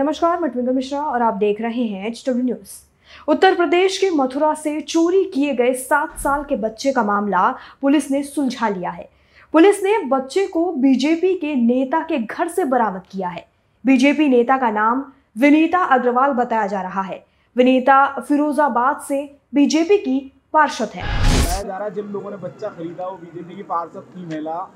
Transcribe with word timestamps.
नमस्कार, 0.00 0.38
मैं 0.40 0.50
ट्विंकल 0.50 0.72
मिश्रा 0.72 1.00
और 1.00 1.22
आप 1.22 1.34
देख 1.34 1.60
रहे 1.60 1.82
हैं 1.84 2.06
H 2.06 2.22
W 2.28 2.44
news 2.44 2.70
Uttar 3.28 3.54
Pradesh 3.54 3.98
के 3.98 4.10
मथुरा 4.10 4.52
से 4.54 4.80
चोरी 4.80 5.24
किए 5.24 5.54
गए 5.54 5.72
सात 5.72 6.16
साल 6.18 6.44
के 6.44 6.56
बच्चे 6.56 6.92
का 6.92 7.02
मामला 7.02 7.42
पुलिस 7.80 8.10
ने 8.10 8.22
सुलझा 8.22 8.68
लिया 8.68 8.90
है। 8.90 9.08
पुलिस 9.52 9.82
ने 9.84 9.96
बच्चे 10.04 10.46
को 10.46 10.64
बीजेपी 10.72 11.34
के 11.34 11.54
नेता 11.54 12.00
के 12.02 12.18
घर 12.18 12.48
से 12.48 12.64
बरामद 12.64 13.02
किया 13.10 13.28
है। 13.28 13.46
बीजेपी 13.84 14.28
नेता 14.28 14.56
का 14.56 14.70
नाम 14.70 15.04
विनीता 15.38 15.78
अग्रवाल 15.78 16.32
बताया 16.32 16.66
जा 16.66 16.82
रहा 16.82 17.02
है। 17.02 17.24
विनीता 17.56 18.06
फिरोजाबाद 18.20 19.00
से 19.00 19.22
बीजेपी 19.54 19.98
की 19.98 20.20
पार्षद 20.52 20.90
है। 20.94 21.02
जा 21.66 21.76
रहा 21.76 21.84
है, 21.84 21.94
जिन 21.94 22.04
लोगों 22.04 22.30
ने 22.30 22.36
बच्चा 22.36 22.68
खरीदा, 22.68 23.06
वो 23.06 23.16
बीजेपी 23.16 23.56
की 23.56 23.62
पार्षद 23.62 24.12
थी, 24.16 24.26
महिला। 24.26 24.68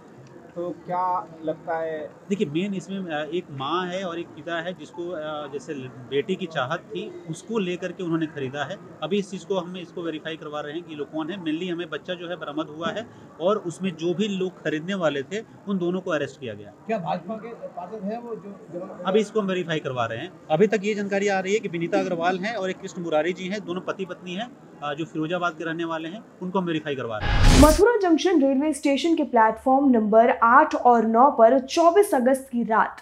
तो 0.57 0.69
क्या 0.81 1.05
लगता 1.45 1.77
है? 1.79 1.99
देखिए 2.29 2.47
मेन 2.49 2.75
इसमें 2.75 3.15
एक 3.29 3.47
माँ 3.53 3.87
है 3.87 4.03
और 4.05 4.19
एक 4.19 4.27
पिता 4.35 4.61
है 4.63 4.73
जिसको 4.75 5.05
जैसे 5.53 5.75
बेटी 6.11 6.35
की 6.35 6.47
चाहत 6.49 6.85
थी 6.91 7.03
उसको 7.31 7.59
लेकर 7.59 7.93
के 7.93 8.03
उन्होंने 8.03 8.27
खरीदा 8.29 8.65
है। 8.65 8.77
अभी 9.03 9.19
इस 9.19 9.31
चीज़ 9.31 9.47
को 9.47 9.59
हम 9.59 9.77
इसको 9.77 10.03
वेरीफाई 10.03 10.37
करवा 10.37 10.61
रहे 10.61 10.73
हैं 10.73 10.83
कि 10.83 10.95
लोग 10.95 11.11
कौन 11.13 11.31
है। 11.31 11.41
मेनली 11.45 11.69
हमें 11.69 11.89
बच्चा 11.91 12.15
जो 12.15 12.29
है 12.29 12.37
बरामद 12.37 12.69
हुआ 12.69 12.91
है 12.91 13.07
और 13.41 13.59
उसमें 13.67 13.91
जो 13.97 14.15
भी 14.15 14.29
लोग 14.31 14.63
खरीदने 14.65 14.95
वाले 14.97 15.23
थे 15.25 15.41
उन 15.69 15.79
दोनों 15.79 16.01
को 16.01 16.11
अरेस्ट 16.11 16.41
किया 16.41 16.55
गया। 16.55 16.73
क्या 16.87 16.99
भाजपा 17.01 17.37
के 17.37 17.55
पार्षद 17.71 18.05
है 18.05 18.21
वो 18.21 18.35
जो 18.37 18.81
अभी 19.07 19.21
इसको 19.21 19.41
हम 19.41 19.47
वेरीफाई 19.47 19.81
करवा 19.81 20.05
रहे 20.07 20.19
हैं। 20.19 20.31
अभी 20.51 20.67
तक 20.67 20.85
ये 20.85 20.95
जानकारी 20.95 21.29
आ 21.29 21.39
रही 21.41 21.55
है 21.55 21.61
कि 21.61 21.69
विनीता 21.69 21.99
अग्रवाल 21.99 22.39
हैं 22.39 22.55
और 22.55 22.71
एक 22.71 22.81
कृष्ण 22.81 23.03
मुरारी 23.03 23.33
जी 23.33 23.49
हैं 23.49 23.65
दोनों 23.67 23.81
पति 23.83 24.05
पत्नी 24.07 24.35
हैं। 24.35 24.51
जो 24.87 25.05
फिरोजाबाद 25.05 25.55
के 25.59 25.65
रहने 25.65 25.85
वाले 25.85 26.09
हैं, 26.09 26.23
उनको 26.43 26.59
हम 26.59 26.65
वेरीफाई 26.65 26.95
करवा 26.95 27.19
रहे 27.19 27.29
हैं। 27.29 27.61
मथुरा 27.61 27.97
जंक्शन 27.99 28.41
रेलवे 28.43 28.73
स्टेशन 28.73 29.15
के 29.17 29.23
प्लेटफॉर्म 29.25 29.89
नंबर 29.91 30.31
आठ 30.43 30.75
और 30.75 31.07
नौ 31.07 31.31
पर 31.31 31.59
24 31.61 32.15
अगस्त 32.15 32.49
की 32.53 32.63
रात 32.65 33.01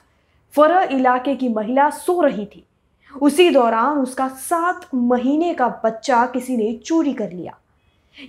फरा 0.55 0.83
इलाके 0.93 1.35
की 1.35 1.49
महिला 1.49 1.89
सो 1.91 2.21
रही 2.21 2.45
थी। 2.47 2.65
उसी 3.13 3.49
दौरान 3.51 3.99
उसका 3.99 4.29
सात 4.29 4.89
महीने 4.95 5.53
का 5.55 5.69
बच्चा 5.85 6.25
किसी 6.27 6.57
ने 6.57 6.73
चोरी 6.85 7.13
कर 7.13 7.33
लिया। 7.33 7.59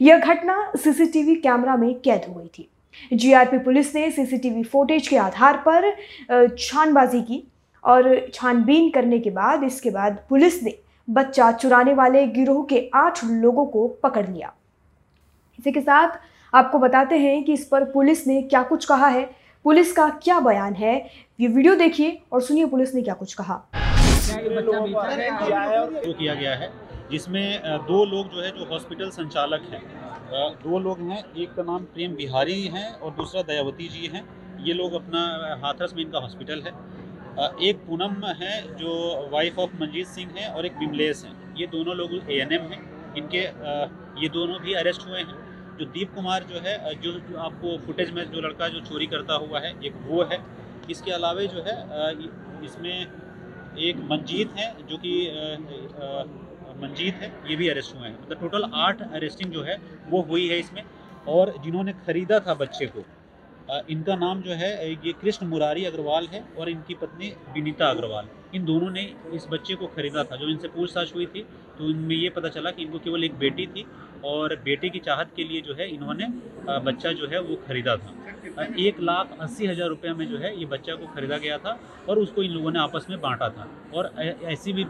यह 0.02 0.20
घटना 0.20 0.72
सीसीटीवी 0.76 1.36
कैमरा 1.38 1.76
में 1.78 1.94
कैद 2.00 2.26
हो 2.30 2.34
गई 2.34 2.48
थी। 2.48 2.70
जीआरपी 3.14 3.58
पुलिस 3.58 3.96
ने 3.96 4.10
सीसीटीवी 4.12 4.64
फुटेज 4.64 5.08
के 5.08 5.18
आधार 5.18 5.64
पर 5.68 5.92
छानबाजी 6.58 7.22
की 7.22 7.44
और 7.84 8.16
छानबीन 8.34 8.90
करने 8.90 9.20
के 9.20 9.30
बाद, 9.30 9.64
इसके 9.64 9.90
बाद 9.90 10.18
पुलिस 10.30 10.62
ने 10.64 10.78
बच्चा 11.08 11.52
चुराने 11.52 11.94
वाले 11.94 12.26
गिरोह 12.28 12.64
के 12.66 12.90
आठ 12.96 13.24
लोगों 13.24 13.66
को 13.66 13.88
पकड़ 14.04 14.28
लिया। 14.28 14.54
इसी 15.60 15.72
के 15.72 15.82
साथ 15.82 16.20
आपको 16.54 16.80
बताते 16.80 17.18
हैं 17.18 17.44
कि 17.44 17.54
इस 17.54 17.66
पर 17.68 17.84
पुलिस 17.84 18.26
ने 18.28 18.42
क्या 18.44 18.62
कुछ 18.64 18.86
कहा 18.86 19.08
है। 19.08 19.24
पुलिस 19.66 19.92
का 19.94 20.08
क्या 20.24 20.40
बयान 20.40 20.74
है? 20.74 20.96
ये 21.40 21.48
वीडियो 21.48 21.76
देखिए 21.76 22.22
और 22.32 22.42
सुनिए 22.42 22.66
पुलिस 22.66 22.94
ने 22.96 23.02
क्या 23.02 23.14
कुछ 23.14 23.34
कहा। 23.34 23.56
किया 26.14 26.34
गया 26.34 26.56
है, 26.56 26.72
जिसमें 27.12 27.60
दो 27.64 28.04
लोग 28.06 28.30
जो 28.30 28.42
है, 28.42 28.52
जो 28.52 28.66
हॉस्पिटल 28.66 29.10
संचालक 29.10 29.62
हैं 29.72 29.82
दो 30.64 30.80
लोग 30.80 31.00
हैं, 31.02 31.24
एक 31.34 31.54
का 31.56 31.64
नाम 31.64 31.84
प्रेम 31.86 32.16
बिहारी 32.16 32.62
हैं 32.68 32.92
और 32.94 33.12
दूसरा 33.12 33.42
दयावती 33.44 33.88
जी 33.90 34.08
हैं। 34.08 34.24
ये 34.66 34.74
लोग 34.74 34.94
अपना 34.94 35.22
हाथरस 35.64 35.94
में 35.96 36.04
इनका 36.04 36.20
हॉस्पिटल 36.20 36.62
है। 36.62 36.72
एक 37.36 37.78
पूनम 37.88 38.26
है 38.40 38.56
जो 38.78 38.92
वाइफ 39.32 39.60
ऑफ़ 39.60 39.72
मंजीत 39.76 40.08
सिंह 40.08 40.32
हैं 40.36 40.48
और 40.50 40.66
एक 40.66 40.78
बिमलेश 40.80 41.24
हैं। 41.26 41.56
ये 41.56 41.68
दोनों 41.68 41.96
लोग 41.96 42.14
ए 42.14 42.36
एन 42.42 42.52
हैं। 42.52 43.16
इनके 43.18 43.40
ये 44.22 44.30
दोनों 44.30 44.60
भी 44.62 44.74
अरेस्ट 44.74 45.08
हुए 45.08 45.20
हैं। 45.20 45.42
जो 45.78 45.86
दीप 45.88 46.14
कुमार 46.16 46.44
जो 46.44 46.60
है 46.60 46.94
जो, 46.96 47.12
जो 47.12 47.38
आपको 47.40 47.78
फुटेज 47.86 48.12
में 48.12 48.24
जो 48.32 48.42
लड़का 48.42 48.68
जो 48.68 48.80
चोरी 48.82 49.06
करता 49.08 49.34
हुआ 49.36 49.60
है 49.60 49.74
एक 49.86 49.94
वो 50.08 50.24
है। 50.24 50.40
इसके 50.90 51.12
अलावा 51.12 51.44
जो 51.54 51.64
है 51.68 51.76
इसमें 52.66 52.96
एक 53.80 53.98
मंजीत 54.12 54.54
है 54.58 54.68
जो 54.88 54.98
कि 54.98 55.14
मंजीत 56.82 57.16
है। 57.16 57.32
ये 57.50 57.56
भी 57.56 57.70
अरेस्ट 57.70 57.96
हुए 57.96 58.08
हैं। 58.08 58.18
मतलब 58.22 58.40
टोटल 58.40 58.70
आठ 58.84 59.02
अरेस्टिंग 59.04 59.52
जो 59.52 59.64
है 59.64 59.80
वो 60.10 60.22
हुई 60.30 60.48
है 60.50 60.60
इसमें। 60.60 60.84
और 61.30 61.54
जिन्होंने 61.64 61.94
खरीदा 62.06 62.40
था 62.40 62.54
बच्चे 62.56 62.86
को 62.86 63.04
इनका 63.90 64.16
नाम 64.16 64.42
जो 64.42 64.54
है 64.54 64.90
ये 64.90 65.12
कृष्ण 65.22 65.46
मुरारी 65.48 65.86
अग्रवाल 65.86 66.28
है 66.28 66.44
और 66.60 66.70
इनकी 66.70 66.94
पत्नी 66.94 67.28
विनीता 67.54 67.90
अग्रवाल। 67.90 68.28
इन 68.56 68.66
दोनों 68.66 68.90
ने 68.92 69.02
इस 69.34 69.46
बच्चे 69.52 69.76
को 69.76 69.88
खरीदा 69.88 70.24
था, 70.24 70.36
जो 70.36 70.50
इनसे 70.50 70.68
पूछताछ 70.68 71.14
हुई 71.16 71.26
थी 71.26 71.42
तो 71.78 71.90
इनमें 71.90 72.16
ये 72.16 72.30
पता 72.30 72.50
चला 72.50 72.72
कि 72.72 72.84
इनको 72.84 73.00
केवल 73.00 73.24
एक 73.24 73.38
बेटी 73.40 73.66
थी 73.68 73.86
और 74.26 74.56
बेटे 74.66 74.90
की 74.90 75.00
चाहत 75.02 75.32
के 75.36 75.44
लिए 75.44 75.62
जो 75.62 75.74
है 75.74 75.90
इन्होंने 75.90 76.28
बच्चा 76.82 77.12
जो 77.12 77.28
है 77.28 77.40
वो 77.42 77.56
खरीदा 77.68 77.96
था। 77.98 78.14
एक 78.80 79.00
लाख 79.02 79.38
अस्सी 79.42 79.68
हज़ार 79.68 79.88
रुपये 79.90 80.14
में 80.14 80.26
जो 80.30 80.38
है 80.38 80.58
ये 80.60 80.66
बच्चा 80.68 80.96
को 80.96 81.06
खरीदा 81.14 81.38
गया 81.38 81.58
था 81.58 81.78
और 82.10 82.20
उसको 82.20 82.44
इन 82.44 82.52
लोगों 82.52 82.72
ने 82.72 82.80
आपस 82.80 83.06
में 83.10 83.20
बांटा 83.22 83.50
था। 83.50 83.68
और 83.96 84.12
ऐसी 84.46 84.74
भी 84.74 84.86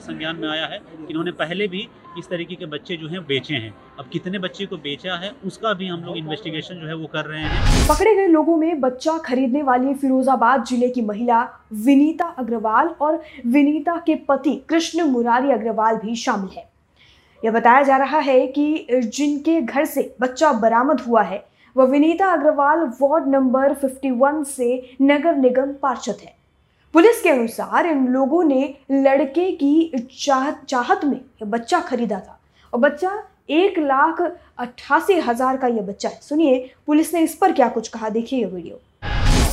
संज्ञान 0.00 0.36
में 0.36 0.48
आया 0.48 0.66
है 0.66 0.78
कि 0.78 1.06
इन्होंने 1.08 1.30
पहले 1.34 1.68
भी 1.68 1.88
इस 2.18 2.28
तरीके 2.28 2.54
के 2.54 2.66
बच्चे 2.66 2.96
जो 2.96 3.08
हैं 3.08 3.24
बेचे 3.26 3.54
हैं। 3.54 3.74
अब 3.98 4.08
कितने 4.12 4.38
बच्चे 4.38 4.66
को 4.66 4.76
बेचा 4.78 5.16
है 5.16 5.32
उसका 5.46 5.72
भी 5.74 5.86
हम 5.88 6.04
लोग 6.04 6.16
इन्वेस्टिगेशन 6.16 6.80
जो 6.80 6.86
है 6.86 6.94
वो 6.94 7.06
कर 7.06 7.24
रहे 7.24 7.40
हैं। 7.42 7.86
पकड़े 7.88 8.14
गए 8.14 8.26
लोगों 8.28 8.56
में 8.56 8.80
बच्चा 8.80 9.18
खरीदने 9.26 9.62
वाली 9.62 9.94
फिरोजाबाद 9.96 10.64
ज़िले 10.66 10.88
की 10.88 11.02
महिला 11.02 11.42
विनीता 11.84 12.34
अग्रवाल 12.38 12.94
और 13.00 13.22
विनीता 13.46 13.96
के 14.06 14.14
पति 14.28 14.54
कृष्ण 14.68 15.04
मुरारी 15.08 15.52
अग्रवाल 15.52 15.96
भी 15.96 16.16
शामिल 16.16 16.56
है। 16.56 16.67
यह 17.42 17.50
बताया 17.50 17.82
जा 17.82 17.96
रहा 17.96 18.18
है 18.18 18.46
कि 18.46 18.86
जिनके 18.92 19.60
घर 19.60 19.84
से 19.84 20.14
बच्चा 20.20 20.52
बरामद 20.54 21.00
हुआ 21.00 21.22
है, 21.22 21.44
वह 21.76 21.86
विनीता 21.86 22.32
अग्रवाल 22.32 22.80
वार्ड 23.00 23.28
नंबर 23.28 23.74
51 23.74 24.42
से 24.46 24.96
नगर 25.02 25.36
निगम 25.36 25.72
पार्षद 25.82 26.16
है। 26.22 26.36
पुलिस 26.94 27.22
के 27.22 27.28
अनुसार 27.28 27.86
इन 27.86 28.06
लोगों 28.08 28.42
ने 28.44 28.74
लड़के 28.90 29.50
की 29.52 30.06
चाहत 30.18 30.64
चाहत 30.68 31.04
में 31.04 31.16
यह 31.16 31.44
बच्चा 31.44 31.80
खरीदा 31.80 32.18
था 32.18 32.38
और 32.72 32.80
बच्चा 32.80 33.22
एक 33.50 33.78
लाख 33.78 34.20
अट्ठासी 34.20 35.18
हज़ार 35.20 35.56
का 35.56 35.66
यह 35.66 35.82
बच्चा 35.82 36.08
है। 36.08 36.18
सुनिए, 36.22 36.58
पुलिस 36.86 37.14
ने 37.14 37.20
इस 37.20 37.34
पर 37.34 37.52
क्या 37.52 37.68
कुछ 37.68 37.88
कहा? 37.88 38.08
देखिए 38.08 38.38
ये 38.38 38.46
वीडियो। 38.46 38.80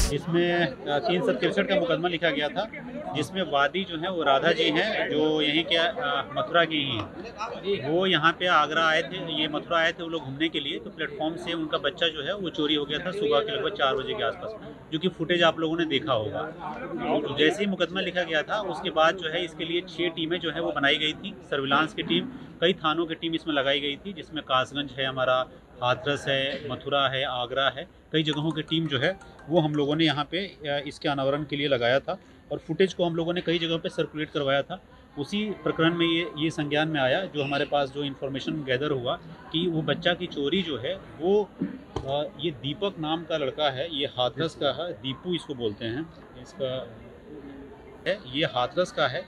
जिसमें 0.09 0.45
अ, 0.57 0.97
तीन 0.99 1.21
सौ 1.21 1.31
तिरसठ 1.33 1.67
का 1.69 1.75
मुकदमा 1.79 2.07
लिखा 2.09 2.29
गया 2.31 2.47
था 2.49 2.65
जिसमें 3.15 3.41
वादी 3.51 3.83
जो 3.89 3.97
है 3.97 4.11
वो 4.11 4.23
राधा 4.23 4.51
जी 4.51 4.69
हैं 4.77 5.09
जो 5.09 5.25
यहीं 5.41 5.63
के 5.71 5.77
मथुरा 6.35 6.63
की 6.71 6.77
ही 6.85 6.97
हैं। 6.97 7.89
वो 7.89 8.05
यहाँ 8.07 8.31
पे 8.39 8.47
आगरा 8.55 8.85
आए 8.87 9.01
थे 9.03 9.23
ये 9.41 9.47
मथुरा 9.49 9.77
आए 9.79 9.91
थे 9.91 10.03
वो 10.03 10.09
लोग 10.09 10.23
घूमने 10.23 10.49
के 10.49 10.59
लिए 10.59 10.79
तो 10.79 10.89
प्लेटफॉर्म 10.97 11.35
से 11.45 11.53
उनका 11.53 11.77
बच्चा 11.85 12.07
जो 12.15 12.23
है 12.23 12.35
वो 12.37 12.49
चोरी 12.57 12.75
हो 12.75 12.85
गया 12.85 12.99
था 13.05 13.11
सुबह 13.11 13.39
के 13.39 13.51
लगभग 13.51 13.77
चार 13.77 13.95
बजे 13.95 14.13
के 14.13 14.23
आसपास 14.23 14.55
जो 14.91 14.99
कि 14.99 15.07
फुटेज 15.09 15.43
आप 15.43 15.59
लोगों 15.59 15.77
ने 15.77 15.85
देखा 15.85 16.13
होगा। 16.13 16.41
तो 17.21 17.35
जैसे 17.37 17.63
ही 17.63 17.69
मुकदमा 17.69 18.01
लिखा 18.01 18.23
गया 18.23 18.41
था 18.49 18.59
उसके 18.73 18.89
बाद 18.97 19.17
जो 19.17 19.29
है 19.29 19.43
इसके 19.45 19.65
लिए 19.65 19.81
छः 19.89 20.09
टीमें 20.15 20.39
जो 20.39 20.51
है 20.51 20.61
वो 20.61 20.71
बनाई 20.71 20.97
गई 20.97 21.13
थी 21.13 21.33
सर्विलांस 21.49 21.93
की 21.93 22.03
टीम 22.03 22.27
कई 22.61 22.73
थानों 22.83 23.05
की 23.05 23.15
टीम 23.15 23.33
इसमें 23.35 23.53
लगाई 23.53 23.79
गई 23.79 23.95
थी 24.05 24.13
जिसमें 24.13 24.43
कासगंज 24.43 24.91
है 24.99 25.05
हमारा 25.05 25.41
हाथरस 25.83 26.25
है 26.27 26.69
मथुरा 26.69 27.07
है, 27.09 27.23
आगरा 27.25 27.69
है, 27.69 27.87
कई 28.13 28.23
जगहों 28.23 28.51
की 28.51 28.61
टीम 28.63 28.87
जो 28.87 28.99
है, 28.99 29.17
वो 29.49 29.59
हम 29.59 29.75
लोगों 29.75 29.95
ने 29.95 30.05
यहाँ 30.05 30.27
पे 30.31 30.45
इसके 30.87 31.09
अनावरण 31.09 31.43
के 31.43 31.55
लिए 31.55 31.67
लगाया 31.67 31.99
था 31.99 32.17
और 32.51 32.57
फुटेज 32.57 32.93
को 32.93 33.05
हम 33.05 33.15
लोगों 33.15 33.33
ने 33.33 33.41
कई 33.41 33.59
जगहों 33.59 33.79
पे 33.79 33.89
सर्कुलेट 33.89 34.29
करवाया 34.31 34.61
था। 34.61 34.81
उसी 35.19 35.39
प्रकरण 35.63 35.93
में 35.95 36.05
ये 36.05 36.29
ये 36.37 36.49
संज्ञान 36.51 36.89
में 36.89 36.99
आया, 37.01 37.23
जो 37.25 37.43
हमारे 37.43 37.65
पास 37.65 37.89
जो 37.89 38.03
इन्फॉर्मेशन 38.03 38.63
गैदर 38.63 38.91
हुआ 38.91 39.15
कि 39.51 39.65
वो 39.67 39.81
बच्चा 39.81 40.13
की 40.13 40.27
चोरी 40.27 40.61
जो 40.61 40.77
है, 40.77 40.95
वो 41.19 41.49
ये 42.39 42.51
दीपक 42.53 42.99
नाम 42.99 43.23
का 43.23 43.37
लड़का 43.37 43.69
है, 43.69 43.87
ये 43.95 44.05
हाथरस 44.17 44.55
का 44.55 44.71
है, 44.73 44.91
दीपू 44.93 45.33
इसको 45.35 45.53
बोलते 45.53 45.85
हैं, 45.85 46.05
इसका, 46.41 46.73
है, 48.07 48.19
ये 48.33 48.45
हाथरस 48.45 48.91
का 48.91 49.07
है 49.07 49.23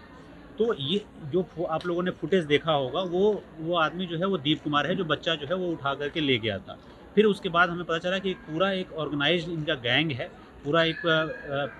तो 0.59 0.73
ये 0.75 1.01
जो 1.31 1.45
आप 1.65 1.85
लोगों 1.87 2.03
ने 2.03 2.11
फुटेज 2.11 2.45
देखा 2.45 2.71
होगा 2.73 3.01
वो 3.09 3.21
वो 3.59 3.75
आदमी 3.77 4.05
जो 4.05 4.17
है 4.17 4.25
वो 4.25 4.37
दीप 4.39 4.63
कुमार 4.63 4.87
है 4.87 4.95
जो 4.95 5.05
बच्चा 5.05 5.35
जो 5.35 5.47
है 5.47 5.55
वो 5.55 5.67
उठा 5.71 5.93
करके 5.95 6.21
ले 6.21 6.37
गया 6.37 6.57
था। 6.59 6.77
फिर 7.15 7.25
उसके 7.25 7.49
बाद 7.49 7.69
हमें 7.69 7.83
पता 7.85 7.97
चला 7.99 8.19
कि 8.19 8.33
पूरा 8.47 8.71
एक 8.73 8.93
ऑर्गेनाइज 8.95 9.49
इनका 9.49 9.73
गैंग 9.83 10.11
है 10.11 10.29
पूरा 10.63 10.83
एक 10.83 11.01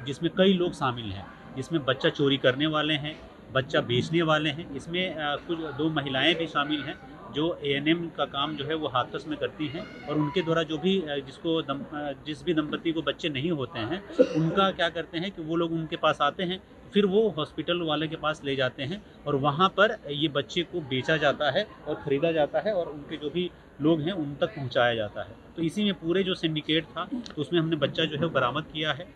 जिसमें 0.06 0.32
कई 0.38 0.54
लोग 0.54 0.74
शामिल 0.74 1.12
हैं। 1.12 1.26
जिसमें 1.56 1.84
बच्चा 1.86 2.10
चोरी 2.12 2.38
करने 2.38 2.68
वाले 2.68 2.94
हैं 2.96 3.16
बच्चा 3.54 3.82
बेचने 3.82 4.22
वाले 4.22 4.50
हैं। 4.50 4.66
इसमें 4.76 5.16
कुछ 5.48 5.60
दो 5.78 5.90
महिलाएँ 5.90 6.34
भी 6.36 6.48
शामिल 6.48 6.82
हैं 6.84 6.96
जो 7.34 7.46
एएनएम 7.66 8.08
का 8.18 8.26
काम 8.28 8.56
जो 8.56 8.66
है 8.66 8.76
वो 8.76 8.88
हाथस 8.88 9.26
में 9.28 9.38
करती 9.40 9.68
हैं 9.68 9.86
और 10.08 10.18
उनके 10.18 10.42
द्वारा 10.42 10.64
जो 10.64 10.78
भी 10.78 10.94
जिसको 11.26 11.62
दम, 11.62 11.82
जिस 12.26 12.44
भी 12.46 12.54
दंपति 12.54 12.92
को 12.92 13.02
बच्चे 13.02 13.30
नहीं 13.30 13.52
होते 13.52 13.80
हैं 13.82 14.02
उनका 14.36 14.70
क्या 14.72 14.90
करते 14.90 15.18
हैं 15.18 15.32
कि 15.32 15.42
वो 15.42 15.56
लोग 15.56 15.72
उनके 15.74 15.96
पास 15.98 16.22
आते 16.22 16.44
हैं 16.44 16.60
फिर 16.94 17.06
वो 17.06 17.28
हॉस्पिटल 17.38 17.82
वाले 17.84 18.08
के 18.08 18.16
पास 18.18 18.42
ले 18.46 18.56
जाते 18.56 18.84
हैं 18.84 19.02
और 19.28 19.36
वहाँ 19.38 19.70
पर 19.78 19.98
ये 20.12 20.28
बच्चे 20.30 20.62
को 20.64 20.82
बेचा 20.90 21.18
जाता 21.18 21.52
है 21.52 21.66
और 21.88 21.96
ख़रीदा 21.96 22.32
जाता 22.32 22.60
है 22.60 22.74
और 22.74 22.88
उनके 22.88 23.18
जो 23.18 23.30
भी 23.30 23.50
लोग 23.82 24.02
हैं 24.02 24.14
उन 24.14 24.36
तक 24.42 24.56
पहुँचाया 24.56 24.94
जाता 24.96 25.24
है। 25.24 25.36
तो 25.56 25.64
इसी 25.64 25.84
में 25.84 25.94
पूरे 25.96 26.24
जो 26.24 26.36
सिंडिकेट 26.36 26.86
था 26.88 27.06
तो 27.06 27.42
उसमें 27.42 27.60
हमने 27.60 27.76
बच्चा 27.78 28.06
जो 28.06 28.18
है 28.18 28.30
बरामद 28.34 28.66
किया 28.74 28.92
है। 28.92 29.08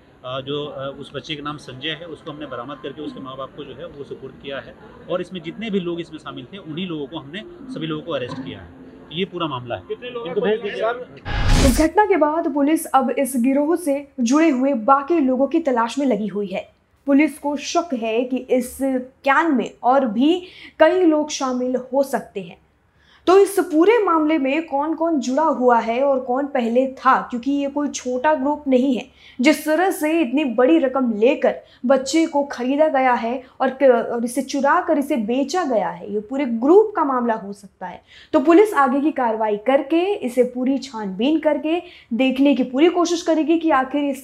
जो 0.45 0.57
उस 0.99 1.11
बच्चे 1.15 1.35
का 1.35 1.43
नाम 1.43 1.57
संजय 1.59 1.97
है 1.99 2.05
उसको 2.07 2.31
हमने 2.31 2.45
बरामद 2.47 2.79
करके 2.83 3.01
उसके 3.01 3.19
माँ 3.19 3.35
बाप 3.37 3.55
को 3.55 3.63
जो 3.63 3.73
है 3.75 3.85
वो 3.87 4.03
सुपुर्द 4.03 4.33
किया 4.43 4.59
है 4.59 4.73
और 5.09 5.21
इसमें 5.21 5.41
जितने 5.41 5.69
भी 5.69 5.79
लोग 5.79 6.01
इसमें 6.01 6.17
शामिल 6.19 6.45
थे 6.53 6.57
उन्हीं 6.59 6.87
लोगों 6.87 7.07
को 7.07 7.19
हमने 7.19 7.43
सभी 7.73 7.87
लोगों 7.87 8.03
को 8.03 8.11
अरेस्ट 8.11 8.43
किया 8.43 8.59
है। 8.59 8.79
ये 9.11 9.25
पूरा 9.25 9.47
मामला 9.47 9.75
है। 9.75 9.81
इनको 10.27 10.41
भेज 10.41 10.61
दीजिए। 10.61 11.69
इस 11.69 11.81
घटना 11.81 12.05
के 12.05 12.17
बाद 12.17 12.53
पुलिस 12.53 12.85
अब 12.87 13.09
इस 13.19 13.33
गिरोह 13.37 13.75
से 13.77 13.95
जुड़े 14.19 14.49
हुए 14.49 14.73
बाकी 14.85 15.19
लोगों 15.21 15.47
की 15.47 15.59
तलाश 15.61 15.97
में 15.99 16.05
लगी 16.05 16.27
हुई 16.27 16.47
है। 16.47 16.69
पुलिस 17.05 17.37
को 17.39 17.55
शक 17.55 17.89
है 17.93 18.23
कि 18.23 18.37
इस 18.37 18.77
कैन 18.81 19.51
में 19.55 19.69
और 19.83 20.05
भी 20.05 20.41
कई 20.79 21.03
लोग 21.03 21.29
शामिल 21.29 21.75
हो 21.93 22.03
सकते 22.03 22.41
हैं। 22.41 22.57
तो 23.27 23.37
इस 23.39 23.55
पूरे 23.61 23.97
मामले 24.03 24.37
में 24.37 24.65
कौन 24.67 24.93
कौन 24.95 25.19
जुड़ा 25.19 25.43
हुआ 25.43 25.79
है 25.79 26.01
और 26.03 26.19
कौन 26.19 26.45
पहले 26.45 26.85
था? 26.97 27.15
क्योंकि 27.21 27.51
ये 27.51 27.67
कोई 27.69 27.87
छोटा 27.89 28.33
ग्रुप 28.35 28.63
नहीं 28.67 28.95
है। 28.97 29.05
जिस 29.39 29.63
तरह 29.65 29.91
से 29.91 30.19
इतनी 30.21 30.43
बड़ी 30.55 30.77
रकम 30.79 31.11
लेकर 31.17 31.55
बच्चे 31.85 32.25
को 32.25 32.43
खरीदा 32.43 32.87
गया 32.87 33.13
है 33.13 33.43
और, 33.61 33.69
और 33.83 34.25
इसे 34.25 34.41
चुरा 34.41 34.79
कर 34.81 34.97
इसे 34.97 35.15
बेचा 35.17 35.63
गया 35.65 35.89
है 35.89 36.13
ये 36.13 36.19
पूरे 36.19 36.45
ग्रुप 36.45 36.91
का 36.95 37.03
मामला 37.03 37.33
हो 37.33 37.53
सकता 37.53 37.87
है। 37.87 38.01
तो 38.33 38.39
पुलिस 38.39 38.73
आगे 38.73 39.01
की 39.01 39.11
कार्रवाई 39.11 39.57
करके 39.57 40.03
इसे 40.15 40.43
पूरी 40.55 40.77
छानबीन 40.79 41.39
करके 41.39 41.81
देखने 42.13 42.55
की 42.55 42.63
पूरी 42.63 42.89
कोशिश 42.89 43.21
करेगी 43.21 43.59
कि 43.59 43.69
आखिर 43.71 44.03
इस 44.03 44.23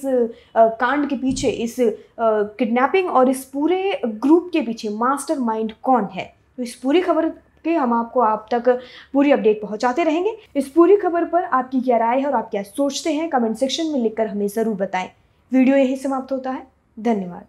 कांड 0.56 1.08
के 1.08 1.16
पीछे 1.16 1.48
इस 1.48 1.76
किडनैपिंग 2.20 3.10
और 3.10 3.30
इस 3.30 3.44
पूरे 3.44 4.00
ग्रुप 4.06 4.50
के 4.52 4.60
पीछे 4.60 4.88
मास्टर 4.88 5.38
माइंड 5.40 5.72
कौन 5.82 6.08
है। 6.12 6.32
तो 6.58 6.62
इस 6.62 6.74
पूरी 6.74 7.00
खबर 7.00 7.32
के 7.64 7.74
हम 7.74 7.92
आपको 7.94 8.20
आप 8.20 8.46
तक 8.50 8.68
पूरी 9.12 9.32
अपडेट 9.32 9.60
पहुंचाते 9.62 10.04
रहेंगे। 10.04 10.36
इस 10.56 10.68
पूरी 10.68 10.96
खबर 10.96 11.24
पर 11.24 11.44
आपकी 11.44 11.80
क्या 11.80 11.96
राय 11.96 12.20
है 12.20 12.26
और 12.26 12.34
आप 12.34 12.50
क्या 12.50 12.62
सोचते 12.62 13.12
हैं, 13.12 13.28
कमेंट 13.30 13.56
सेक्शन 13.56 13.86
में 13.86 14.00
लिखकर 14.00 14.26
हमें 14.26 14.46
ज़रूर 14.48 14.74
बताएँ। 14.76 15.10
वीडियो 15.52 15.76
यही 15.76 15.96
समाप्त 15.96 16.32
होता 16.32 16.50
है। 16.50 16.66
धन्यवाद। 16.96 17.46